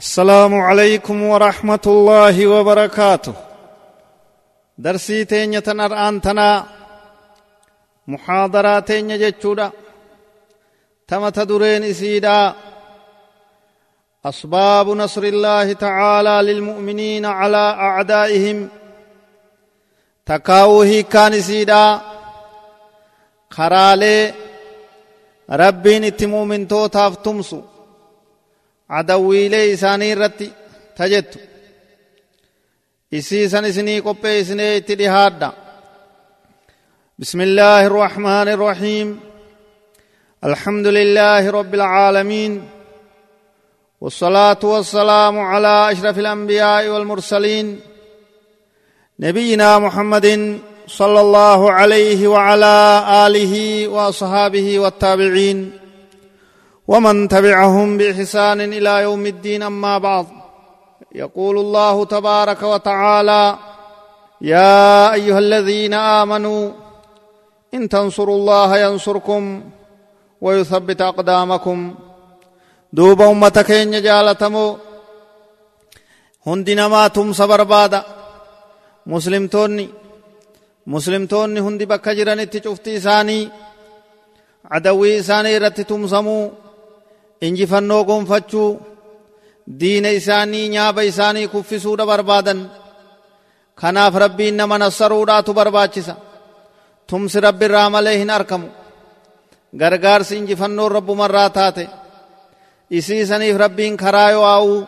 السلام 0.00 0.54
عليكم 0.54 1.22
ورحمة 1.22 1.84
الله 1.86 2.46
وبركاته. 2.46 3.34
درسي 4.78 5.24
تينية 5.24 5.62
الآن 5.68 6.20
تنا 6.20 6.64
محاضرة 8.06 8.80
تينية 8.80 9.16
جتشودا 9.16 9.70
تم 11.08 11.28
تدرين 11.28 11.84
إسيدا. 11.84 12.54
أسباب 14.24 14.88
نصر 14.88 15.22
الله 15.22 15.72
تعالى 15.72 16.52
للمؤمنين 16.52 17.24
على 17.26 17.64
أعدائهم. 17.86 18.68
تكاوه 20.26 21.00
كان 21.00 21.34
إسيدا. 21.34 22.00
خرالي 23.50 24.34
ربين 25.50 26.04
إتمومن 26.04 26.68
توتاف 26.68 27.16
تمسو. 27.16 27.73
Adawwiilee 28.88 29.70
isaanii 29.72 30.10
irratti 30.10 30.52
tajettu. 30.96 31.38
Isiisan 33.12 33.64
isinii 33.64 34.02
itti 34.76 34.98
dhihaadha. 34.98 35.64
بسم 37.18 37.40
الله 37.40 37.86
الرحمن 37.86 38.48
الرحيم 38.48 39.20
الحمد 40.44 40.86
لله 40.86 41.50
رب 41.50 41.74
العالمين 41.74 42.68
والصلاة 44.00 44.58
والسلام 44.62 45.38
على 45.38 45.92
أشرف 45.92 46.18
الأنبياء 46.18 46.88
والمرسلين 46.88 47.80
نبينا 49.20 49.78
محمد 49.78 50.58
صلى 50.86 51.20
الله 51.20 51.72
عليه 51.72 52.28
وعلى 52.28 53.04
آله 53.26 53.88
وأصحابه 53.88 54.78
والتابعين 54.78 55.78
ومن 56.88 57.28
تبعهم 57.28 57.98
بإحسان 57.98 58.60
إلى 58.60 59.02
يوم 59.02 59.26
الدين 59.26 59.62
أما 59.62 59.98
بعد. 59.98 60.26
يقول 61.14 61.58
الله 61.58 62.04
تبارك 62.04 62.62
وتعالى 62.62 63.58
يا 64.40 65.12
أيها 65.12 65.38
الذين 65.38 65.94
آمنوا 65.94 66.62
إن 67.74 67.88
تنصروا 67.88 68.36
الله 68.36 68.78
ينصركم 68.78 69.62
ويثبت 70.40 71.00
أقدامكم. 71.00 71.94
دوب 72.92 73.22
امتك 73.22 73.70
ان 73.70 74.02
جالتمو 74.02 74.76
هندي 76.46 76.74
ما 76.74 77.08
تمس 77.08 77.42
بربادا 77.42 78.02
مسلمتوني 79.06 79.88
مسلمتوني 80.86 81.60
هندي 81.60 81.86
جرانيtti 81.86 82.60
cufti 82.60 82.94
isaanii 82.94 83.50
adawwii 84.76 85.16
isaanii 85.22 85.54
irratti 85.56 85.84
tumsamuu 85.84 86.63
injifannoo 87.46 88.02
gonfachuu 88.08 88.70
diina 89.80 90.10
isaanii 90.18 90.68
nyaaba 90.74 91.02
isaanii 91.10 91.48
kuffisuudha 91.54 92.06
barbaadan 92.10 92.60
kanaaf 93.80 94.14
rabbiin 94.24 94.56
nama 94.56 94.78
nassaruudhaatu 94.78 95.50
barbaachisa 95.58 96.14
tumsi 97.08 97.40
rabbi 97.46 97.64
irraa 97.68 97.88
malee 97.94 98.18
hin 98.18 98.30
arkamu 98.38 98.68
gargaarsi 99.80 100.38
injifannoon 100.40 100.92
rabbumarraa 100.96 101.50
taate 101.58 101.84
isiisaniif 102.98 103.56
rabbiin 103.64 103.96
karaa 104.02 104.30
yo'aa'uu 104.36 104.80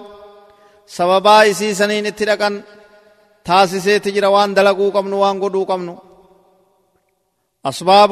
sababaa 0.96 1.42
isiisaniin 1.52 2.10
itti 2.10 2.28
dhaqan 2.30 2.64
taasiseeti 3.46 4.14
jira 4.16 4.30
waan 4.34 4.56
dalaguu 4.56 4.90
qabnu 4.96 5.16
waan 5.22 5.38
godhuu 5.44 5.66
qabnu 5.72 5.94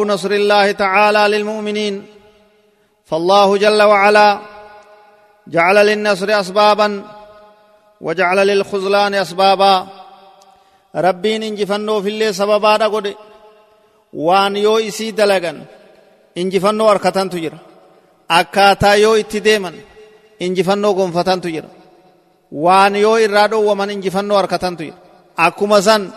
نصر 0.04 0.32
الله 0.32 0.72
تعالى 0.72 1.22
للمؤمنين 1.28 1.94
فالله 3.04 3.56
جل 3.56 3.82
وعلا 3.82 4.38
جعل 5.46 5.76
للنصر 5.86 6.40
أسبابا 6.40 6.88
وجعل 8.00 8.38
للخزلان 8.46 9.14
أسبابا. 9.14 9.86
ربين 10.96 11.42
انجفنو 11.42 12.02
في 12.02 12.08
اللي 12.08 12.32
سببا 12.32 12.76
رقود 12.76 13.14
وان 14.12 14.56
يو 14.56 14.78
إسي 14.78 15.10
دلقا 15.10 15.52
إن 16.38 16.48
جفنو 16.48 16.90
أركتان 16.90 17.30
تجر. 17.30 17.52
أكاتا 18.30 18.94
يو 18.94 19.14
اتديما 19.14 19.72
إن 20.42 20.54
جفنو 20.54 20.92
قنفتان 20.92 21.40
تجر. 21.40 21.64
وان 22.52 22.96
يو 22.96 23.16
إرادو 23.16 23.70
ومن 23.70 23.90
إن 23.90 24.00
جفنو 24.00 24.38
أركتان 24.38 24.76
تجر. 24.76 24.94
أكو 25.38 25.66
مزان 25.66 26.10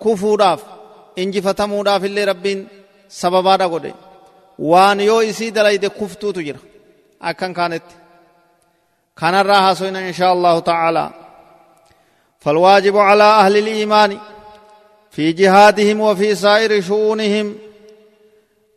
كفوداف 0.00 0.60
إن 1.18 1.30
جفتمو 1.30 1.82
داف. 1.82 2.04
اللي 2.04 2.24
ربين 2.24 2.68
سببا 3.08 3.56
رقودين 3.56 3.94
waan 4.58 5.00
yoo 5.00 5.22
isii 5.22 5.50
dalayde 5.50 5.88
kuftuutu 5.88 6.42
jira. 6.42 6.58
Akkan 7.20 7.54
kaanetti 7.54 7.94
kanarraa 9.14 9.60
haasoyna 9.60 10.00
inshaa 10.08 10.30
allahu 10.30 10.62
tacaala 10.62 11.12
فالواجب 12.40 12.96
على 12.96 13.22
أهل 13.24 13.56
الإيمان 13.56 14.18
في 15.10 15.32
جهادهم 15.32 16.00
وفي 16.00 16.34
سائر 16.34 16.82
شؤونهم 16.82 17.58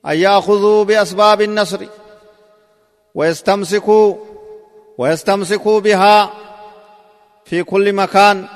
أن 0.06 0.17
يأخذوا 0.17 0.84
بأسباب 0.84 1.41
النصر 1.41 1.85
ويستمسكوا 3.16 4.16
ويستمسكوا 4.97 5.79
بها 5.79 6.34
في 7.46 7.63
كل 7.63 7.94
مكان 7.94 8.47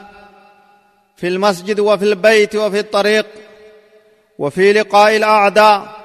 في 1.15 1.27
المسجد 1.27 1.79
وفي 1.79 2.05
البيت 2.05 2.55
وفي 2.55 2.79
الطريق 2.79 3.25
وفي 4.39 4.73
لقاء 4.73 5.17
الأعداء 5.17 6.02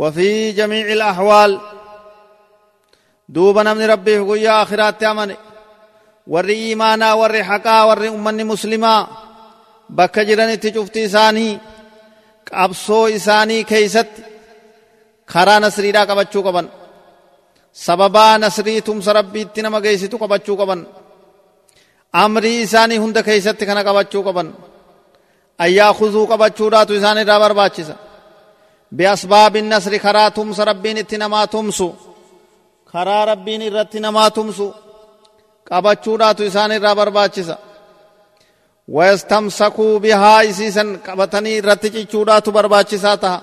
وفي 0.00 0.52
جميع 0.52 0.86
الأحوال. 0.96 1.52
دوبا 3.28 3.62
نمني 3.62 3.86
ربي 3.86 4.14
يا 4.46 4.62
آخرات 4.62 5.00
تأمني 5.00 5.36
ور 6.26 6.48
إيمانا 6.48 7.08
ور 7.20 7.34
حقا 7.48 7.82
ور 7.88 8.08
أمني 8.08 8.44
مسلما. 8.44 9.06
بك 9.90 10.14
تجفتي 10.62 11.08
ساني. 11.08 11.58
أبسو 12.52 13.06
إساني 13.06 13.62
كيست. 13.62 14.12
خرا 15.32 15.58
نسريرا 15.58 16.04
كبچو 16.04 16.42
كبن 16.46 16.66
سببا 17.72 18.36
نسري 18.36 18.80
تم 18.80 19.00
سربي 19.00 19.44
تنما 19.44 19.80
كيستو 19.80 20.18
كبچو 20.18 20.56
كبن 20.56 20.80
أمري 22.14 22.62
إساني 22.62 22.98
هند 22.98 23.18
كيست 23.18 23.64
كنا 23.64 23.82
كبچو 23.82 24.20
كبن 24.26 24.48
أيا 25.60 25.92
خذو 25.92 26.26
كبچو 26.30 26.68
راتو 26.68 26.96
إساني 26.96 27.22
رابر 27.22 27.52
باچي 27.52 27.84
ساني 27.88 28.07
بأسباب 28.92 29.56
النصر 29.56 29.96
كرا 29.96 30.28
تمس 30.28 30.60
ربين 30.60 30.98
اتنما 30.98 31.44
تمسو. 31.44 31.92
كرا 32.92 33.24
ربين 33.24 33.62
ارتنما 33.62 34.28
تمسو. 34.28 34.72
قبچوداتو 35.70 36.46
إسان 36.46 36.72
الرا 36.72 36.92
برباچسا. 36.94 37.56
ويستمسكوا 38.88 39.98
بها 39.98 40.50
إسيسا 40.50 40.98
قبتني 41.06 41.60
رتچوداتو 41.60 42.50
برباچسا 42.50 43.14
تها 43.14 43.42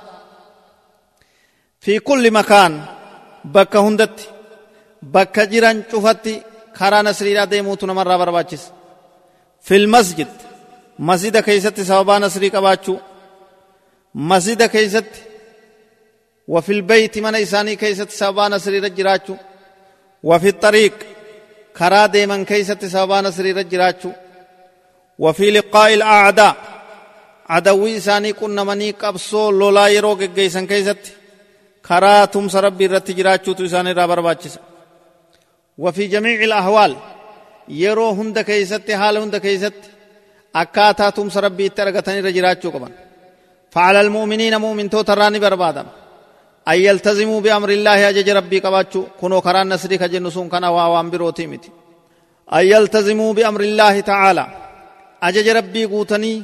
في 1.79 1.99
كل 1.99 2.31
مكان 2.31 2.85
بك 3.45 3.75
هندت 3.75 4.19
بك 5.01 5.39
جران 5.39 5.83
چفتي 5.91 6.41
كرا 6.77 7.01
نصر 7.01 7.25
را 7.25 7.45
ديموتو 7.45 7.87
نمر 7.87 8.17
برباچس. 8.17 8.71
في 9.61 9.75
المسجد 9.75 10.27
مسجد 10.99 11.37
كيست 11.37 11.79
سببا 11.81 12.19
نصري 12.19 12.49
قباچو 12.49 12.95
مسجد 14.15 14.63
كيست 14.63 15.05
وفي 16.47 16.71
البيت 16.71 17.19
من 17.19 17.35
إساني 17.35 17.75
كيست 17.75 18.09
سببا 18.09 18.47
نصري 18.47 18.79
رجراچو. 18.79 19.35
وفي 20.23 20.49
الطريق 20.49 20.93
كرا 21.77 22.05
ديمن 22.05 22.45
كيست 22.45 22.85
سببا 22.85 23.21
نصري 23.21 23.51
رجراچو. 23.51 24.09
وفي 25.19 25.51
لقاء 25.51 25.93
الأعداء. 25.93 26.55
عدوي 27.49 27.97
إساني 27.97 28.33
كن 28.33 28.55
مني 28.55 28.91
قبصو 28.91 29.51
لولا 29.51 29.87
يرو 29.87 30.15
گيسن 30.15 30.65
كيست 30.67 31.03
كرا 31.87 32.25
تمس 32.25 32.55
ربي 32.55 32.85
رت 32.87 33.11
جراچو 33.11 33.53
تو 33.53 33.65
وفي 35.77 36.07
جميع 36.07 36.43
الأحوال 36.43 36.95
keeysatti 38.47 38.93
haala 38.93 39.19
hunda 39.19 39.39
keeysatti 39.39 39.89
akkaataa 40.53 41.11
tumsa 41.11 41.41
rabbii 41.41 41.65
itti 41.65 41.81
argatanii 41.81 42.19
irra 42.19 42.31
jiraachuu 42.37 42.71
qaban 42.71 42.93
فعلى 43.71 44.01
المؤمنين 44.01 44.55
مؤمن 44.55 44.89
توتراني 44.89 45.39
بربادم. 45.39 45.85
أن 46.67 46.77
يلتزموا 46.87 47.41
بأمر 47.41 47.69
الله 47.69 48.09
أجج 48.09 48.29
ربي 48.29 48.59
قباتشو 48.59 49.03
كنو 49.21 49.41
كران 49.41 49.73
نسري 49.73 49.97
كجنسون 49.97 50.49
كان 50.49 50.63
واوان 50.63 51.09
بروتي 51.09 51.47
متي. 51.47 51.71
أن 52.53 52.65
يلتزموا 52.65 53.33
بأمر 53.33 53.61
الله 53.61 53.99
تعالى 53.99 54.45
أجج 55.23 55.49
ربي 55.49 55.85
قوتني 55.85 56.43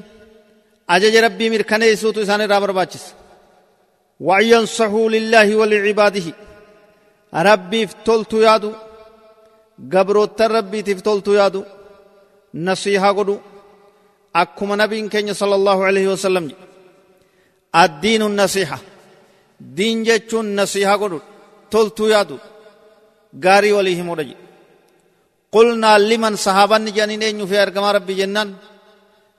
أجج 0.89 1.15
ربي 1.25 1.49
مركني 1.49 1.95
سوت 1.95 2.17
إسان 2.17 2.41
رابر 2.51 2.71
باتشس. 2.71 3.13
وأن 4.19 4.45
ينصحوا 4.45 5.09
لله 5.09 5.55
ولعباده. 5.55 6.27
ربي 7.33 7.87
فتلت 7.87 8.33
يادو 8.33 8.71
قبروت 9.93 10.41
ربي 10.41 10.81
تفتلت 10.81 11.27
يادو 11.27 11.63
نصيحة 12.53 13.11
قدو. 13.17 13.37
أكما 14.35 14.75
نبي 14.75 15.09
كenya 15.09 15.33
صلى 15.33 15.55
الله 15.55 15.85
عليه 15.85 16.07
وسلم. 16.07 16.51
الدين 17.75 18.21
دين 19.61 20.03
جتشون 20.03 20.55
نصيحة 20.59 20.95
قدو 21.01 21.19
تلتو 21.71 22.07
يادو 22.07 22.37
غاري 23.45 23.71
وليه 23.71 24.01
مرجي 24.01 24.35
قلنا 25.51 25.97
لمن 25.97 26.35
صحابا 26.35 26.77
جانين 26.77 27.23
أن 27.23 27.45
في 27.45 27.61
أرقم 27.63 27.83
ربي 27.83 28.13
جنان 28.13 28.53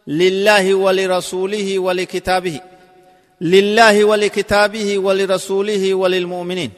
لله 0.06 0.74
ولرسوله 0.74 1.78
ولكتابه 1.78 2.60
لله 3.40 4.04
ولكتابه 4.04 4.98
ولرسوله 4.98 5.94
وللمؤمنين 5.94 6.70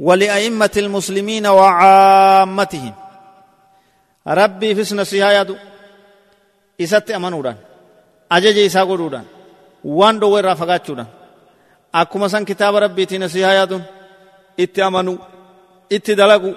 ولأئمة 0.00 0.74
المسلمين 0.76 1.46
وعامتهم 1.46 2.94
ربي 4.26 4.74
في 4.74 4.84
سنسيها 4.84 5.40
يدو 5.40 5.56
إسات 6.80 7.10
أمنودان 7.10 7.56
أجج 8.32 8.58
إسا 8.58 8.82
قدودان 8.90 9.24
وان 9.84 10.18
دو 10.18 10.28
ويرا 10.34 10.54
فقاتشودان 10.54 11.06
أكما 11.94 12.28
سن 12.28 12.44
كتاب 12.44 12.76
ربي 12.76 13.06
تنسيها 13.06 13.62
يدو 13.62 13.80
itti 14.58 14.82
amanuu 14.82 15.18
itti 15.90 16.16
dalaguu 16.16 16.54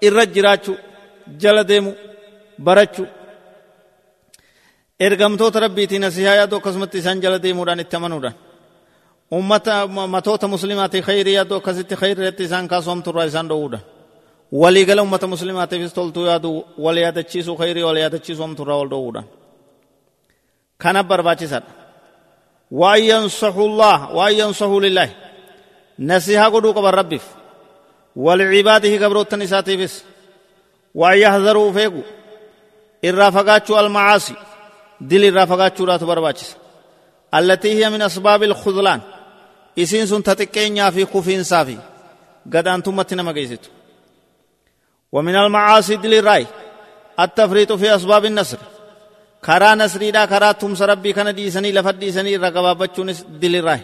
irra 0.00 0.26
jiraachuu 0.26 0.76
jala 1.42 1.64
deemuu 1.68 1.94
barachuu 2.62 3.06
ergamtoota 5.00 5.60
rabbiitiin 5.60 6.04
asihaa 6.04 6.34
yaadu 6.34 6.56
akkasumatti 6.56 6.98
isaan 6.98 7.22
jala 7.22 7.42
deemuudhaan 7.42 7.80
itti 7.80 7.96
amanuudhaan 7.96 8.34
ummata 9.38 9.86
matoota 9.86 10.48
muslimaati 10.48 11.02
khayrii 11.02 11.34
yaadu 11.34 11.54
akkasitti 11.54 11.96
khayriitti 12.02 12.42
isaan 12.48 12.68
kaasomturraa 12.68 13.24
isaan 13.30 13.48
dhoowuudhaan 13.48 13.84
waliigala 14.62 15.02
ummata 15.02 15.26
muslimaatiifis 15.26 15.92
toltuu 15.92 16.26
yaadu 16.26 16.50
wal 16.84 16.96
yaadachiisuu 17.04 17.56
khayrii 17.56 17.82
wal 17.88 17.96
yaadachiisuu 17.96 18.44
wal 18.46 18.90
dhoowuudhaan 18.90 19.26
kana 20.78 21.04
barbaachisaadha 21.04 21.83
llah 22.70 24.14
waan 24.16 24.36
yansaxu 24.38 24.80
lillaahi 24.80 25.14
nasihaa 25.98 26.50
godhuu 26.50 26.74
qaban 26.74 26.94
rabbiif 27.00 27.24
walcibaadihi 28.16 28.98
gabroottan 28.98 29.42
isaatiifis 29.42 29.94
waan 30.94 31.18
yahdaruu 31.24 31.72
feegu 31.76 32.02
irraa 33.08 33.30
fagaachuu 33.36 33.76
almacaasi 33.76 34.34
dil 35.10 35.22
irraa 35.30 35.46
fagaachuudhaatu 35.46 36.06
barbaachisa 36.06 36.56
allatii 37.32 37.74
hiya 37.76 37.90
min 37.90 38.02
asbaabi 38.02 38.44
alkhudlaan 38.50 39.00
isiin 39.82 40.06
sun 40.10 40.22
ta 40.22 40.32
xiqqeenyaa 40.40 40.90
fi 40.96 41.06
kufiinsaa 41.14 41.64
fi 41.68 41.76
gadaantummatti 42.52 43.16
nama 43.16 43.32
geessitu 43.38 43.68
ومن 45.14 45.36
المعاصي 45.36 45.96
دل 45.96 46.14
الراي 46.14 46.46
التفريط 47.20 47.72
في 47.72 47.94
أسباب 47.94 48.24
النصر 48.24 48.58
نصري 49.50 50.10
دا 50.10 50.24
كرا 50.24 50.52
تمس 50.52 50.82
ربي 50.82 51.12
كان 51.12 51.34
ديسني 51.34 51.72
لفت 51.72 51.94
ديسني 51.94 52.36
رقبابتشون 52.36 53.08
دل 53.28 53.56
الراي 53.56 53.80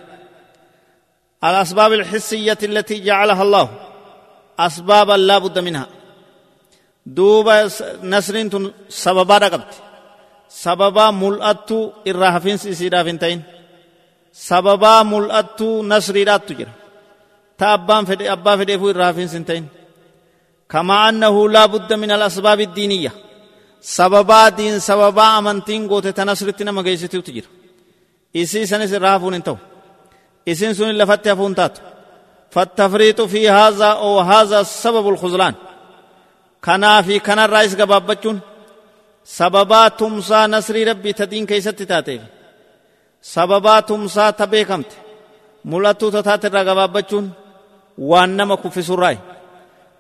الأسباب 1.45 1.93
الحسية 1.93 2.59
التي 2.63 3.01
جعلها 3.01 3.43
الله 3.43 3.69
أسبابا 4.59 5.13
لا 5.13 5.39
بد 5.39 5.59
منها 5.59 5.87
دوبا 7.07 7.71
نسرين 8.03 8.73
سببا 8.89 9.39
رقبت 9.39 9.73
سببا 10.49 11.11
ملأتو 11.11 11.91
إراهفين 12.09 12.57
سيسيرا 12.57 13.03
فنتين 13.03 13.43
سببا 14.33 15.03
ملأتو 15.03 15.83
نسري 15.83 16.25
رات 16.25 16.43
تجر 16.49 16.69
تأبان 17.59 18.05
فدي 18.05 18.33
أبا 18.33 18.57
فدي 18.57 18.79
فو 18.79 18.91
إراهفين 18.91 19.29
سنتين 19.29 19.65
كما 20.71 21.09
أنه 21.09 21.49
لا 21.49 21.67
بد 21.67 21.93
من 21.93 22.11
الأسباب 22.11 22.61
الدينية 22.61 23.13
سببا 23.81 24.49
دين 24.49 24.79
سببا 24.79 25.39
أمنتين 25.39 25.89
قوت 25.89 26.07
تنسرتنا 26.07 26.73
مغيستو 26.73 27.21
تجر 27.21 27.45
إسي 28.37 28.67
سنس 28.67 28.93
إراهفون 28.93 29.35
انتو. 29.35 29.57
إسن 30.49 30.73
سن 30.75 30.91
لفت 30.91 31.29
فونتات 31.29 31.79
فالتفريط 32.51 33.21
في 33.21 33.51
هذا 33.51 33.87
أو 33.87 34.21
هذا 34.21 34.63
سبب 34.63 35.09
الخزلان 35.09 35.55
كنا 36.65 37.03
في 37.03 37.19
كنا 37.19 37.45
الرئيس 37.45 37.75
قبابتشون 37.81 38.41
سببا 39.25 39.89
تمسا 39.89 40.47
نصري 40.47 40.85
ربي 40.85 41.13
تدين 41.13 41.47
كيست 41.47 41.83
تاتي. 41.83 42.21
سببا 43.23 43.81
تمسا 43.81 44.31
تبيكمت. 44.31 44.93
ملتو 45.65 46.11
تتات 46.11 46.45
الرقبابتشون 46.45 47.31
وان 47.99 48.37
نما 48.37 48.55
كفي 48.55 48.83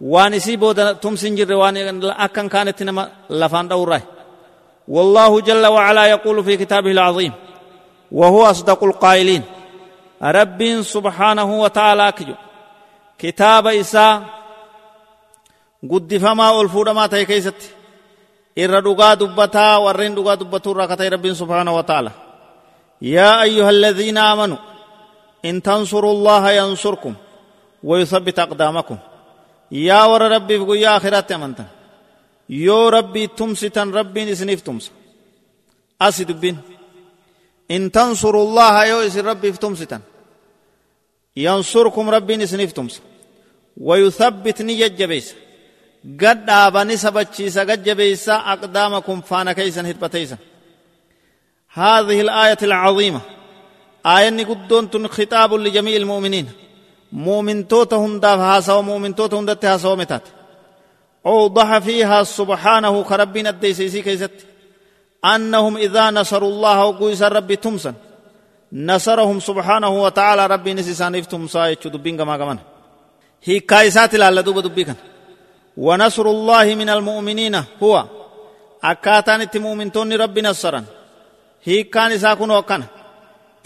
وان 0.01 0.35
اسي 0.35 0.57
بودا 0.57 0.93
تمسن 0.93 1.35
جر 1.35 1.53
وان 1.53 2.05
أكن 2.05 2.49
كانت 2.49 2.83
نما 2.83 3.11
لفان 3.31 3.69
دوراي 3.69 4.03
والله 4.89 5.41
جل 5.41 5.67
وعلا 5.67 6.07
يقول 6.07 6.45
في 6.45 6.57
كتابه 6.57 6.91
العظيم 6.91 7.33
وهو 8.13 8.45
أصدق 8.45 8.85
القائلين 8.85 9.43
ربين 10.23 10.83
سبحانه 10.83 11.61
وتعالى 11.63 12.13
كجو 12.13 12.35
كتاب 13.19 13.67
إساء 13.67 14.23
قد 15.91 16.17
فما 16.17 16.61
الفودما 16.61 17.07
تاي 17.07 17.25
كيست 17.25 17.61
إر 18.59 18.81
دبتا 19.15 19.77
ورين 19.77 20.15
دقا 20.15 20.35
دبتو 20.35 20.73
ركتاي 20.73 21.09
ربين 21.09 21.35
سبحانه 21.35 21.77
وتعالى 21.77 22.11
يا 23.03 23.43
أيها 23.43 23.71
الذين 23.71 24.19
آمنوا 24.19 24.57
إن 25.45 25.63
تنصروا 25.63 26.13
الله 26.13 26.51
ينصركم 26.51 27.15
ويثبت 27.85 28.39
أقدامكم 28.39 28.97
يا 29.73 30.05
ور 30.05 30.23
ربي 30.23 30.59
فقو 30.59 30.75
يا 30.75 30.97
آخرات 30.97 31.33
أمنتا 31.33 31.67
يو 32.51 32.89
ربي 32.89 33.27
تمستا 33.27 33.85
ربي 33.85 34.25
نسنيف 34.25 34.61
تمس 34.61 34.91
أسي 36.03 36.25
دبين. 36.25 36.59
إن 37.71 37.93
تنصروا 37.93 38.45
الله 38.47 38.85
يو 38.85 39.01
إسي 39.07 39.21
ربي 39.21 39.53
فتمستا 39.53 40.01
ينصركم 41.37 42.11
ربي 42.11 42.37
نسنيف 42.37 42.73
تمس 42.73 43.01
ويثبت 43.77 44.63
نيجا 44.63 44.87
جبيس 44.87 45.35
قد 46.21 46.51
آباني 46.51 46.97
سبتشيسا 46.97 47.61
قد 47.61 47.83
جبيسا 47.85 48.37
أقدامكم 48.37 49.21
فانا 49.21 49.53
كيسا 49.53 49.81
هربتيسا 49.81 50.39
هذه 51.73 52.21
الآية 52.21 52.59
العظيمة. 52.63 53.21
آية 54.07 54.45
قدون 54.45 55.09
خطاب 55.09 55.55
لجميع 55.55 55.97
المؤمنين. 55.97 56.47
مؤمن 57.13 57.69
توتهم 57.69 58.21
داف 58.21 58.39
هاسا 58.39 58.73
ومؤمن 58.73 59.15
توتهم 59.15 59.47
دت 59.47 59.65
هاسا 59.65 59.89
ومتات 59.89 60.23
أوضح 61.27 61.79
فيها 61.79 62.23
سبحانه 62.23 63.03
كربنا 63.03 63.51
الديسيسي 63.51 64.03
كيست 64.03 64.31
أنهم 65.25 65.77
إذا 65.77 66.11
نصروا 66.11 66.49
الله 66.49 66.85
وقويس 66.85 67.23
ربي 67.23 67.57
تمسا. 67.57 67.95
نصرهم 68.73 69.41
سبحانه 69.41 70.03
وتعالى 70.03 70.47
ربي 70.47 70.75
نسيسان 70.75 71.15
افتم 71.15 71.47
سايتشو 71.47 71.89
دبين 71.89 72.17
كما 72.17 72.37
كمان. 72.37 72.59
هي 73.45 73.61
كايسات 73.61 74.15
لا 74.15 74.41
دوب 74.41 74.59
دبيكن 74.59 74.95
ونصر 75.77 76.27
الله 76.27 76.75
من 76.75 76.89
المؤمنين 76.89 77.65
هو. 77.83 78.05
أكاتان 78.85 79.49
مؤمنتون 79.55 80.13
ربي 80.13 80.43
نصرا 80.43 80.85
هي 81.65 81.83
كان 81.83 82.13
إساكون 82.13 82.51
وكان. 82.51 82.83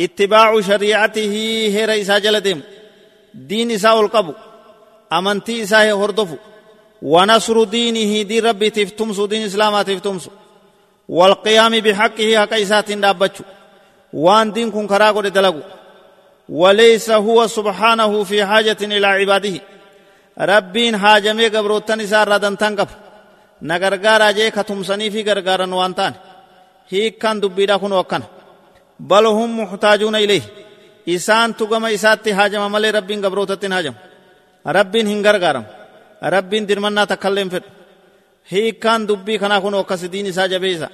اتباع 0.01 0.61
شريعته 0.61 1.31
هي 1.75 1.85
رئيسا 1.85 2.19
جلدهم. 2.19 2.63
دين 3.35 3.71
إساء 3.71 4.01
القبو 4.01 4.33
أمنتي 5.13 5.63
إساء 5.63 5.97
هردفو 5.97 6.37
ونصر 7.03 7.65
دينه 7.65 8.23
دي 8.23 8.41
ربي 8.41 8.71
تفتمسو 8.71 9.27
دين 9.27 9.43
إسلامات 9.45 9.91
تفتمسو 9.91 10.31
والقيام 11.09 11.81
بحقه 11.81 12.39
حق 12.39 12.53
إسات 12.55 12.93
دابتشو 12.93 13.45
وان 14.13 14.53
دين 14.53 14.71
كن 14.71 14.87
كراغو 14.87 15.21
دلغو 15.21 15.61
وليس 16.49 17.11
هو 17.11 17.47
سبحانه 17.47 18.25
في 18.25 18.45
حاجة 18.45 18.77
إلى 18.83 19.07
عباده 19.07 19.61
ربين 20.39 20.99
حاجمي 20.99 21.49
قبروتن 21.49 22.01
إسار 22.01 22.29
ردن 22.29 22.57
تنقف 22.59 22.89
نغرغارا 23.63 24.31
جي 24.31 24.51
كتمسني 24.51 25.11
في 25.11 25.23
غرغارا 25.23 25.75
وانتان 25.75 26.15
هيك 26.89 27.19
كان 27.19 27.41
دبيدا 27.41 27.77
كن 27.77 27.93
وكان 27.93 28.23
بل 29.01 29.27
هم 29.27 29.61
محتاجون 29.61 30.17
إليه. 30.17 30.43
إسان 31.09 31.57
تقم 31.57 31.85
إساتي 31.87 32.35
حاجم 32.35 32.73
ملي 32.73 32.91
ربين 32.91 33.27
قبروتتن 33.27 33.75
حاجم 33.75 33.95
ربين 34.67 35.07
هنغرغارم 35.07 35.65
ربين 36.23 36.67
درمنا 36.67 37.05
تكلم 37.05 37.49
فر 37.49 37.63
هيك 38.49 38.79
كان 38.79 39.07
دبي 39.07 39.39
كنا 39.39 39.59
كن 39.59 39.75
وكس 39.75 40.05
دين 40.05 40.27
إسا 40.27 40.47
جبيسا 40.47 40.89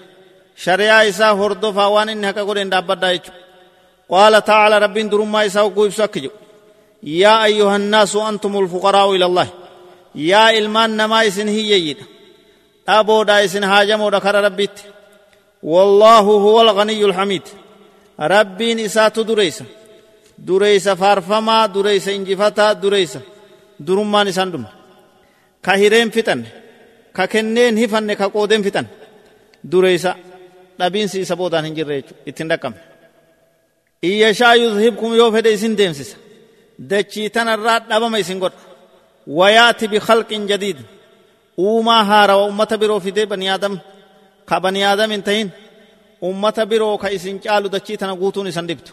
شريعة 0.57 1.09
إسا 1.09 1.31
هردفا 1.31 1.87
وان 1.87 2.09
إن 2.09 2.27
حقا 2.27 2.43
قرين 2.43 2.71
دابدا 2.71 3.13
يجو 3.13 3.33
قال 4.11 4.45
تعالى 4.45 4.79
رب 4.79 4.99
درما 4.99 5.47
إسا 5.47 5.61
وقويب 5.61 5.93
سكجو 5.93 6.31
يا 7.03 7.45
أيها 7.45 7.77
الناس 7.77 8.17
أنتم 8.17 8.59
الفقراء 8.59 9.15
إلى 9.15 9.25
الله 9.25 9.49
يا 10.15 10.59
إلمان 10.59 10.97
نما 10.97 11.27
إسن 11.27 11.49
هي 11.49 11.71
يجد 11.71 11.97
أبو 12.89 13.23
دا 13.23 13.45
إسن 13.45 13.65
هاجم 13.65 14.01
ودكر 14.01 14.45
ربيت 14.45 14.81
والله 15.63 16.19
هو 16.19 16.61
الغني 16.61 17.05
الحميد 17.05 17.43
ربين 18.21 18.79
إسات 20.41 20.49
دريسا 20.49 20.95
دريسا 20.95 20.95
فارفما 20.95 21.67
دريسا 21.67 22.15
إنجفتا 22.15 22.73
دريسا 22.73 23.21
درمان 23.81 24.29
إسان 24.29 24.51
دم 24.51 24.65
كهيرين 25.63 26.11
فتن 26.11 26.45
ككنين 27.15 27.79
هفن 27.79 28.13
كقودين 28.13 28.63
فتن 28.63 28.87
دريسا 29.65 30.17
dhabiinsi 30.81 31.21
isa 31.21 31.37
boodaan 31.37 31.65
hin 31.65 31.77
jirre 31.77 31.95
jechuudha 32.01 32.23
ittiin 32.27 32.49
dhaqqabne. 32.49 32.81
Iyyashaa 34.03 34.55
yuzhibkum 34.55 35.13
yoo 35.15 35.33
fedhe 35.33 35.53
isin 35.53 35.77
deemsisa. 35.79 36.17
Dachii 36.91 37.31
tanarraa 37.31 37.81
dhabama 37.91 38.19
isin 38.19 38.39
godha. 38.41 38.61
Wayaati 39.27 39.89
bikhalqin 39.89 40.49
jadiid. 40.49 40.79
uumaa 41.59 42.05
haarawa 42.05 42.45
ummata 42.45 42.79
biroo 42.79 43.01
fidee 43.01 43.27
bani 43.27 43.49
aadam 43.51 43.75
ka 44.49 44.61
bani 44.61 44.85
aadam 44.85 45.11
hin 45.11 45.23
ta'in 45.23 45.51
ummata 46.23 46.67
biroo 46.67 46.99
ka 46.99 47.09
isin 47.17 47.41
caalu 47.45 47.69
dachii 47.75 47.97
tana 47.97 48.15
guutuun 48.17 48.47
isan 48.47 48.69
dhibtu 48.69 48.93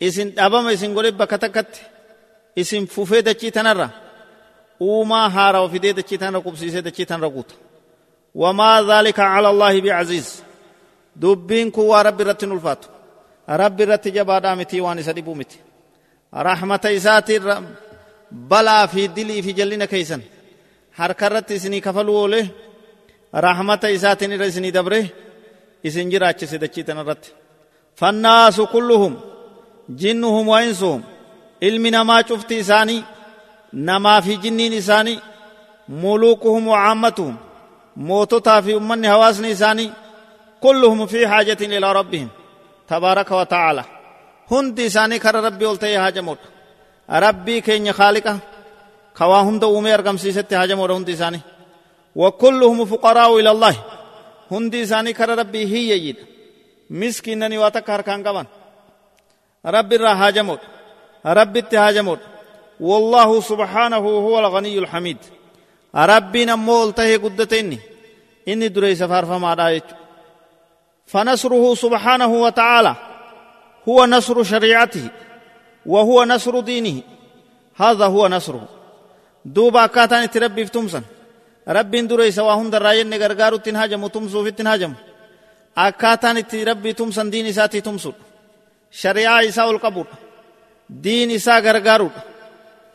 isin 0.00 0.28
dhabama 0.36 0.72
isin 0.72 0.94
godhe 0.94 1.10
bakka 1.12 1.38
takkatti 1.38 1.80
isin 2.56 2.86
fufee 2.86 3.22
dachii 3.22 3.52
tanarra 3.56 3.88
uumaa 4.80 5.28
haarawa 5.28 5.68
fidee 5.74 5.92
dachii 5.98 6.18
tanarra 6.18 6.40
qubsiisee 6.46 6.82
dachii 6.86 7.06
tanarra 7.06 7.30
guuta 7.36 7.54
wamaa 8.42 8.82
dhaalika 8.88 9.22
cala 9.22 9.48
allaahi 9.48 9.80
bicaziiz 9.86 10.28
dubbiin 11.22 11.72
kun 11.72 11.86
waa 11.92 12.02
rabbi 12.02 12.22
irratti 12.24 12.46
ulfaatu 12.46 12.88
rabbi 13.62 13.82
irratti 13.82 14.10
jabaadhaa 14.16 14.56
mitii 14.60 14.80
waan 14.80 14.98
isa 14.98 15.12
dhibuu 15.16 15.34
miti 15.40 15.58
rahmata 16.48 16.88
isaatiin 16.98 17.42
balaa 18.50 18.86
fi 18.92 19.08
dilii 19.16 19.42
fi 19.42 19.52
jallina 19.58 19.86
keeysan 19.86 20.22
harka 20.98 21.26
irratti 21.26 21.54
isinii 21.54 21.80
kafaluu 21.86 22.16
oole 22.22 22.40
rahmata 23.32 23.88
isaatiin 23.96 24.32
irra 24.32 24.46
isinii 24.52 24.72
dabre 24.78 25.00
isin 25.88 26.10
jiraachise 26.12 26.58
dachii 26.64 26.84
tana 26.84 27.00
irratti 27.04 27.30
fannaasu 28.00 28.66
kulluhum 28.66 29.14
jinnuhum 29.94 30.48
wa 30.48 30.62
insuhum 30.64 31.02
ilmi 31.60 31.90
namaa 31.90 32.22
cufti 32.22 32.58
isaanii 32.58 33.04
namaa 33.72 34.20
fi 34.22 34.36
jinniin 34.36 34.72
isaanii 34.72 35.20
muluukuhum 35.88 36.68
wa 36.68 36.78
caammatuhum 36.84 37.36
moototaa 37.96 38.62
fi 38.62 38.74
ummanni 38.74 39.06
hawaasni 39.06 39.50
isaanii 39.50 39.90
kulluhum 40.60 41.08
fi 41.08 41.26
xaajatin 41.26 41.72
ilaa 41.72 41.92
rabbihim 41.92 42.28
tabaaraka 42.86 43.36
wa 43.36 43.46
tacaala 43.46 43.84
hundi 44.50 44.84
isaanii 44.84 45.18
kara 45.18 45.40
rabbii 45.40 45.66
ol 45.72 45.76
ta'ee 45.76 45.96
haajamoodha 45.96 46.46
rabbii 47.08 47.60
keenya 47.62 47.92
khaaliqa 47.92 48.38
kawaa 49.18 49.42
hunda 49.42 49.66
uumee 49.66 49.92
argamsiisetti 49.98 50.54
haajamoodha 50.54 50.94
hundi 50.94 51.12
isaanii 51.12 51.44
وكلهم 52.16 52.84
فقراء 52.84 53.40
إلى 53.40 53.50
الله 53.50 53.76
هندي 54.50 54.86
ساني 54.86 55.12
كر 55.12 55.38
ربي 55.38 55.62
هي 55.72 55.88
يجد 55.90 56.16
مسكينني 56.90 57.58
واتكار 57.58 58.00
كان 58.00 58.28
قبان 58.28 58.46
رب 59.66 59.92
الرهاجمود 59.92 60.58
رب 61.26 61.56
التهاجمود 61.56 62.18
والله 62.80 63.40
سبحانه 63.40 63.96
هو 63.96 64.38
الغني 64.38 64.78
الحميد. 64.78 65.16
ربي 65.94 66.44
نمول 66.44 66.92
تهي 66.92 67.16
قدتيني 67.16 67.78
إني. 68.48 68.68
دري 68.68 68.94
سفار 68.94 69.24
فما 69.24 69.54
رايت 69.54 69.84
فنصره 71.06 71.74
سبحانه 71.74 72.26
وتعالى. 72.26 72.94
هو 73.88 74.06
نصر 74.06 74.42
شريعته. 74.42 75.08
وهو 75.86 76.24
نصر 76.24 76.60
دينه. 76.60 77.02
هذا 77.76 78.06
هو 78.06 78.28
نصره. 78.28 78.68
دوبا 79.44 79.86
كاتان 79.86 80.30
تربي 80.30 80.64
في 80.64 80.72
تمسن. 80.72 81.02
rabbiin 81.66 82.08
dura 82.08 82.26
isa 82.26 82.44
waa 82.44 82.56
hunda 82.56 82.76
irraa 82.78 82.94
jenne 82.94 83.18
gargaarutti 83.18 83.70
hin 83.70 83.76
hajamu 83.76 84.08
tumsuufitti 84.10 84.62
hin 84.62 84.70
hajamu 84.70 84.94
akkaataan 85.74 86.38
itti 86.38 86.64
shari'aa 89.02 89.40
isaa 89.50 89.68
ol 89.72 89.78
qabudha 89.84 90.16
diin 91.04 91.30
isaa 91.38 91.60
gargaarudha 91.66 92.20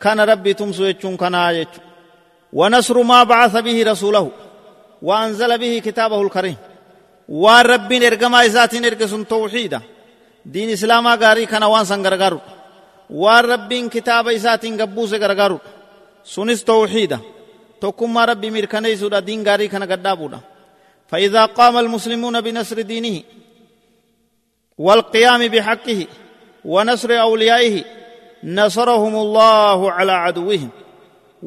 kana 0.02 0.22
rabbii 0.30 0.58
tumsu 0.60 0.82
jechuun 0.88 1.16
kanaa 1.22 1.52
jechuudha. 1.58 1.92
ونصر 2.52 3.02
ما 3.02 3.24
بعث 3.24 3.56
به 3.56 3.82
رسوله 3.82 4.30
وأنزل 5.02 5.58
به 5.58 5.82
كتابه 5.86 6.22
الكريم 6.22 6.56
وان 7.28 7.64
ربين 7.64 8.02
ارقما 8.04 8.46
إساتين 8.46 8.84
ارقسون 8.84 9.28
توحيدا 9.28 9.80
دين 10.46 10.70
إسلاما 10.70 11.14
غاري 11.14 11.46
كان 11.46 11.62
وان 11.62 11.84
سنگرگارو 11.84 12.40
وان 13.10 13.44
ربين 13.44 13.88
كتاب 13.88 14.28
إساتين 14.28 14.80
قبوس 14.80 15.12
غرگارو 15.14 15.58
سنس 16.24 16.64
توحيدا 16.64 17.18
tokkummaa 17.82 18.26
rabbii 18.26 18.50
mirkaneessuudha 18.50 19.26
diin 19.26 19.42
gaarii 19.44 19.68
kana 19.68 19.86
gaddaabuudha 19.86 20.38
فإذا 21.10 21.44
قام 21.46 21.78
المسلمون 21.78 22.40
بنصر 22.40 22.80
دينه 22.80 23.22
والقيام 24.84 25.42
بحقه 25.54 26.00
ونصر 26.72 27.10
أوليائه 27.26 27.76
نصرهم 28.58 29.14
الله 29.24 29.78
على 29.96 30.14
عدوهم 30.24 30.70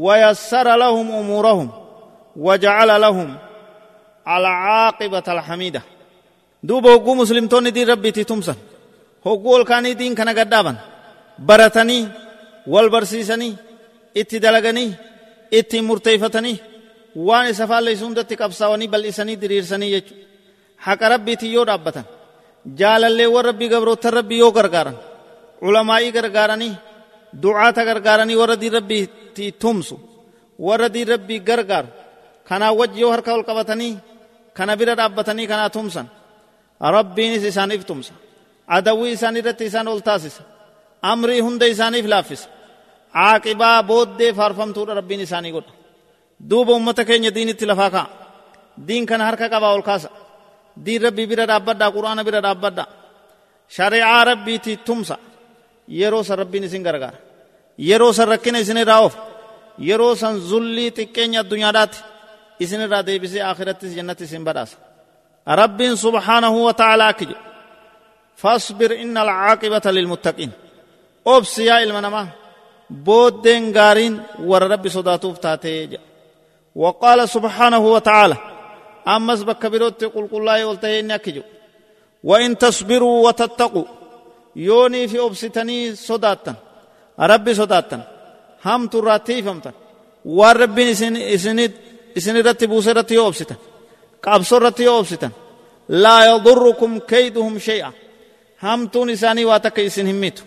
ويسر 0.06 0.68
لهم 0.84 1.08
أمورهم 1.22 1.70
وجعل 2.46 2.90
لهم 3.06 3.30
العاقبة 4.38 5.28
الحميدة. 5.36 5.82
دوب 6.64 6.86
هقو 6.88 7.12
مسلم 7.22 7.46
توني 7.52 7.70
دين 7.76 7.90
ربي 7.90 8.12
تتمسن. 8.12 8.58
هقو 9.26 9.58
الكاني 9.58 9.94
دين 9.94 10.16
كان 10.16 10.30
قدابا 10.40 10.74
برتني 11.40 12.00
والبرسيسني 12.68 13.50
اتدلغني 14.18 14.88
ittiin 15.60 15.86
murteeyfatanii 15.86 16.62
waan 17.28 17.48
isa 17.52 17.68
faalleessu 17.68 18.06
hundatti 18.06 18.36
qabsaawanii 18.42 18.88
bal'isanii 18.94 19.42
diriirsanii 19.42 19.92
jechuudha 19.96 20.26
haqa 20.86 21.10
rabbiitiin 21.14 21.54
yoo 21.58 21.66
dhaabbatan 21.70 22.06
jaalalleewwan 22.80 23.46
rabbii 23.50 23.70
gabroottan 23.74 24.14
rabbii 24.20 24.40
yoo 24.44 24.52
gargaaran 24.58 24.98
ulamaa'ii 25.68 26.12
gargaaranii 26.18 26.74
du'aata 27.44 27.82
gargaaranii 27.90 28.38
warra 28.42 28.56
diin 28.62 28.74
rabbiitti 28.78 29.46
tumsu 29.62 29.96
warra 30.68 30.88
diin 30.94 31.08
rabbii 31.14 31.40
gargaaru 31.50 31.90
kanaa 32.50 32.74
wajji 32.80 33.00
yoo 33.04 33.12
harka 33.16 33.32
ol 33.38 33.44
qabatanii 33.50 33.94
kana 34.58 34.74
bira 34.80 34.94
dhaabbatanii 35.00 35.48
kanaa 35.52 35.70
tumsan 35.76 36.08
rabbiinis 36.96 37.44
isaaniif 37.52 37.84
tumsa 37.90 38.14
adawwii 38.78 39.12
isaan 39.18 39.36
irratti 39.40 39.64
isaan 39.70 39.88
ol 39.94 40.00
taasisa 40.08 40.42
amrii 41.12 41.42
hunda 41.46 41.66
isaaniif 41.74 42.06
laaffisa 42.14 42.48
caaqibaa 43.16 43.80
booddee 43.90 44.32
faarfamtuudha 44.40 44.94
rabbiin 45.00 45.22
isaanii 45.28 45.52
godha 45.58 45.72
duuba 46.50 46.72
ummata 46.80 47.04
keenya 47.10 47.32
diinitti 47.36 47.66
lafaa 47.72 47.92
ka'a 47.96 48.08
diin 48.88 49.06
kana 49.10 49.24
harka 49.30 49.46
qabaa 49.54 49.74
ol 49.78 49.84
kaasa 49.90 50.10
diin 50.86 51.02
rabbii 51.08 51.28
bira 51.32 51.46
dhaabbadhaa 51.52 51.90
quraana 51.96 52.22
bira 52.28 52.40
dhaabbadhaa 52.46 52.88
shari'aa 53.78 54.22
rabbiiti 54.32 54.72
tumsa 54.88 55.16
yeroo 56.00 56.24
san 56.28 56.38
rabbiin 56.42 56.64
isin 56.68 56.84
gargaara 56.88 57.18
yeroo 57.90 58.12
san 58.18 58.28
rakkina 58.34 58.58
isin 58.64 58.78
irraa 58.84 59.02
of 59.08 59.14
yeroo 59.90 60.14
san 60.22 60.34
zullii 60.50 60.90
xiqqeenya 60.98 61.40
addunyaadhaatti 61.44 62.00
isin 62.64 62.82
irraa 62.86 63.04
deebisee 63.08 63.42
akhirattis 63.52 63.92
jannatti 63.98 64.24
isin 64.28 64.44
badhaasa 64.48 64.76
rabbiin 65.62 65.96
subhaanahu 66.06 66.58
wa 66.68 66.74
ta'aalaa 66.82 67.10
akki 67.14 67.26
jedhu 67.30 67.42
fasbir 68.42 68.92
inna 69.04 69.20
alcaaqibata 69.26 69.90
lilmuttaqiin 69.98 70.52
obsi 71.36 71.62
yaa 71.70 71.80
ilma 71.86 72.02
namaa 72.06 72.28
booddeen 73.08 73.64
gaariin 73.78 74.16
warra 74.50 74.68
rabbi 74.74 74.90
sodaatuuf 74.98 75.38
taatee 75.46 75.78
jedha 75.94 76.04
وقال 76.84 77.20
سبحانه 77.36 77.84
وتعالى 77.96 78.38
أمس 79.08 79.42
بك 79.44 79.66
بروت 79.66 80.04
قل 80.04 80.28
قل 80.32 80.38
الله 80.38 80.66
والتهين 80.66 81.12
يكجو 81.12 81.42
وإن 82.24 82.58
تصبروا 82.58 83.28
وتتقوا. 83.28 83.86
يوني 84.56 85.08
في 85.08 85.20
أبستني 85.20 85.96
صداتا 85.96 86.56
ربي 87.20 87.54
صداتا 87.54 88.08
هم 88.66 88.88
تراتي 88.88 89.42
فمتا 89.42 89.72
والرب 90.26 90.80
إسن 90.80 91.16
إسن 91.18 91.70
إسن 92.18 92.38
رتبوا 92.38 92.82
سرتي 92.82 93.20
أبستا 93.20 93.56
قابصر 94.24 94.62
رتي 94.62 94.88
أبستا 94.90 95.30
لا 95.90 96.26
يضركم 96.32 97.00
كيدهم 97.00 97.60
شيئا. 97.60 97.92
هم 98.64 98.88
تونساني 98.88 99.46
واتك 99.46 99.80
إسن 99.80 100.08
هميتو. 100.08 100.44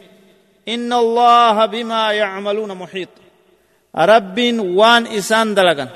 إن 0.69 0.93
الله 0.93 1.67
بما 1.67 2.13
يعملون 2.13 2.71
محيط. 2.75 3.09
رب 3.97 4.39
وان 4.61 5.07
إسان 5.07 5.55
دلغن. 5.55 5.89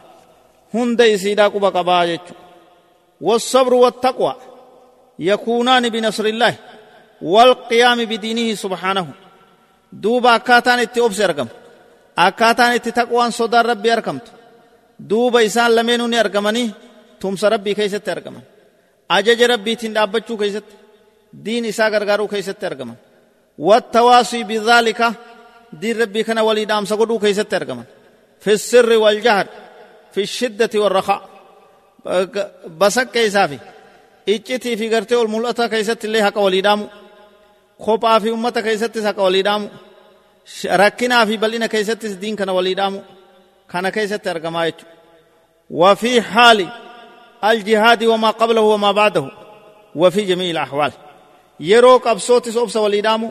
هند 0.75 1.01
إسيدا 1.01 1.49
قبا 1.49 1.69
قباجة 1.69 2.21
والصبر 3.21 3.75
والتقوى 3.75 4.37
يكونان 5.19 5.89
بنصر 5.89 6.25
الله 6.25 6.55
والقيام 7.23 8.05
بدينه 8.05 8.55
سبحانه 8.55 9.09
دوبا 9.93 10.37
أكاتان 10.37 10.79
اتي 10.79 11.01
أبس 11.01 11.21
أرقم 11.21 11.47
أكاتان 12.19 12.73
اتي 12.73 12.91
تقوان 12.91 13.31
صدر 13.31 13.67
ربي 13.67 13.93
أرقمت 13.93 14.23
دوبا 15.01 15.47
إسان 15.47 15.71
لمنوني 15.71 16.21
أرقمني 16.21 16.71
تمس 17.21 17.45
ربي 17.45 17.75
كيست 17.75 18.09
أرقمن 18.09 18.41
ajaja 19.09 19.47
rabbiitiin 19.47 19.95
dhaabbachuu 19.95 20.37
keessatti 20.37 20.77
diin 21.45 21.65
isaa 21.65 21.91
gargaaruu 21.91 22.29
keessatti 22.29 22.67
argaman. 22.67 22.99
Wattawaasii 23.61 24.45
bidhaalika 24.45 25.15
diin 25.81 25.97
rabbii 26.03 26.25
kana 26.29 26.43
walii 26.49 26.67
dhaamsa 26.71 26.95
godhuu 27.01 27.19
keessatti 27.25 27.55
argaman 27.61 27.87
fi 28.45 28.53
sirri 28.59 28.97
waljahar 29.05 29.47
fi 30.15 30.23
shiddati 30.37 30.79
warrakaa 30.85 31.21
basaqqee 32.81 33.25
isaa 33.31 33.49
fi 33.53 33.59
iccitii 34.35 34.77
fi 34.81 34.87
gartee 34.95 35.19
ol 35.23 35.29
mul'ata 35.35 35.65
keessatti 35.75 36.07
illee 36.09 36.23
haqa 36.27 36.41
walii 36.47 36.63
dhaamu 36.67 36.85
kophaa 37.87 38.19
fi 38.23 38.29
ummata 38.37 38.61
keessattis 38.67 39.05
haqa 39.09 39.23
walii 39.27 39.45
dhaamu 39.49 39.67
rakkinaa 40.83 41.25
fi 41.29 41.35
bal'ina 41.43 41.69
keessattis 41.75 42.13
diin 42.23 42.37
kana 42.41 42.53
walii 42.59 42.77
dhaamu 42.81 42.99
kana 43.73 43.89
keessatti 43.97 44.29
argamaa 44.35 44.67
jechuudha 44.69 44.95
وفي 45.71 46.23
حال 46.23 46.69
الجهاد 47.45 48.05
وما 48.05 48.31
قبله 48.31 48.61
وما 48.61 48.93
بعده 48.93 49.31
وفي 49.95 50.21
جميع 50.25 50.51
الأحوال 50.51 50.93
يروك 51.61 52.07
أبصوتس 52.07 52.57
أبس 52.57 52.77
وليدامو 52.77 53.31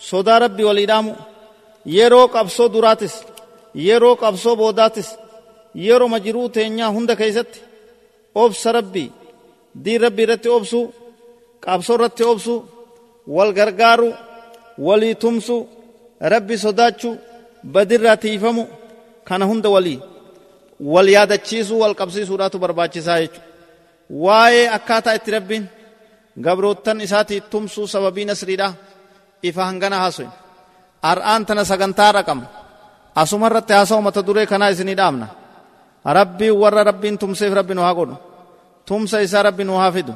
صدى 0.00 0.30
ربي 0.30 0.64
وليدامو 0.64 1.14
yeroo 1.96 2.26
qabsoo 2.34 2.68
duraatis 2.74 3.14
yeroo 3.86 4.16
qabsoo 4.22 4.54
boodaatis 4.60 5.08
yeroo 5.86 6.08
majiruu 6.14 6.48
teenyaa 6.56 6.90
hunda 6.96 7.14
keeysatti 7.20 7.58
obsa 8.42 8.68
rabbii 8.78 9.08
diin 9.84 10.00
rabbii 10.04 10.24
irratti 10.26 10.48
obsuu 10.58 10.84
qabsoo 11.66 11.94
irratti 11.98 12.24
obsuu 12.32 12.58
wal 13.36 13.52
gargaaruu 13.58 14.12
walii 14.86 15.14
tumsuu 15.22 15.60
rabbi 16.32 16.54
sodaachuu 16.64 17.14
badirraa 17.74 18.16
tiifamu 18.24 18.64
kana 19.28 19.44
hunda 19.50 19.68
walii 19.74 19.98
wal 20.92 21.08
yaadachiisuu 21.16 21.78
wal 21.82 21.94
qabsiisuudhaatu 22.00 22.56
barbaachisaa 22.64 23.18
jechuudha 23.22 23.46
waa'ee 24.24 24.64
akkaataa 24.76 25.14
itti 25.18 25.30
rabbiin 25.36 25.64
gabroottan 26.46 26.98
isaatii 27.06 27.40
tumsuu 27.52 27.86
sababii 27.94 28.24
nasriidha 28.30 28.68
ifa 29.48 29.62
hangana 29.68 29.96
haasoin 30.02 30.30
ar'aan 31.02 31.46
tana 31.46 31.64
sagantaa 31.64 32.12
raqama 32.12 32.46
asuma 33.14 33.46
irratti 33.46 33.72
haasa'u 33.72 34.02
mata 34.02 34.26
duree 34.26 34.46
kanaa 34.46 34.70
isinii 34.74 34.96
dhaamna 34.96 35.26
rabbii 36.04 36.50
warra 36.50 36.84
rabbiin 36.84 37.18
tumseef 37.18 37.52
rabbi 37.54 37.74
nu 37.74 37.82
haa 37.82 37.94
godhu 37.94 38.16
tumsa 38.86 39.20
isaa 39.22 39.42
rabbi 39.42 39.64
nu 39.64 39.78
haa 39.78 39.92
fidu 39.92 40.14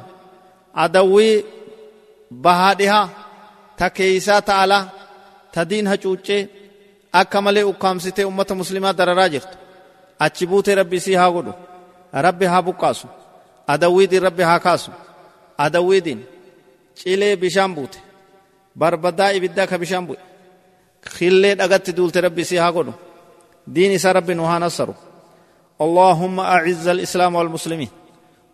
adawwii 0.73 1.45
bahaa 2.31 2.73
dhihaa 2.75 3.09
ta 3.77 3.89
keeysaa 3.89 4.41
ta 4.41 4.65
ta 5.53 5.69
diin 5.69 5.87
hacuuccee 5.87 6.49
akka 7.13 7.41
malee 7.41 7.63
ukkaamsitee 7.63 8.25
ummata 8.25 8.55
muslimaa 8.55 8.93
dararaa 8.93 9.29
jirtu 9.29 9.57
achi 10.19 10.47
buutee 10.47 10.75
rabbi 10.75 10.95
isii 10.97 11.15
haa 11.15 11.31
godhu 11.31 11.53
rabbi 12.13 12.45
haa 12.45 12.61
buqqaasu 12.61 13.07
adawwiidiin 13.67 14.23
rabbi 14.23 14.43
haa 14.43 14.59
kaasu 14.59 14.91
adawwiidiin 15.57 16.27
cilee 16.95 17.35
bishaan 17.35 17.75
buute 17.75 17.99
barbadaa 18.77 19.31
ibiddaa 19.31 19.67
ka 19.67 19.77
bishaan 19.77 20.07
bu'e 20.07 20.26
duulte 21.97 22.21
rabbi 22.21 22.41
isii 22.41 22.57
haa 22.57 22.71
godhu 22.71 22.93
diin 23.75 23.91
isaa 23.91 24.13
rabbi 24.13 24.33
nu 24.35 24.43
haa 24.43 24.59
nassaru 24.59 24.95
اللهم 25.81 26.39
أعز 26.39 26.87
الإسلام 26.87 27.35
والمسلمين 27.35 27.89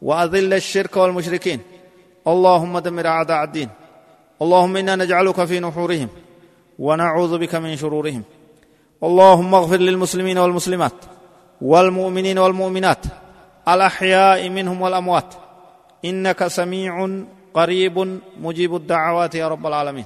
وأذل 0.02 0.54
الشرك 0.54 0.98
والمشركين. 0.98 1.60
اللهم 2.28 2.80
دمر 2.80 3.08
أعداء 3.08 3.44
الدين. 3.44 3.70
اللهم 4.42 4.78
إنا 4.78 4.96
نجعلك 4.96 5.46
في 5.46 5.60
نحورهم 5.60 6.08
ونعوذ 6.80 7.38
بك 7.38 7.56
من 7.56 7.76
شرورهم. 7.76 8.24
اللهم 9.04 9.56
اغفر 9.56 9.78
للمسلمين 9.78 10.38
والمسلمات 10.38 10.98
والمؤمنين 11.62 12.38
والمؤمنات 12.38 13.04
الأحياء 13.68 14.50
منهم 14.50 14.82
والأموات. 14.82 15.34
إنك 16.06 16.48
سميع 16.48 17.10
قريب 17.54 18.20
مجيب 18.40 18.76
الدعوات 18.76 19.36
يا 19.36 19.48
رب 19.48 19.68
العالمين. 19.68 20.06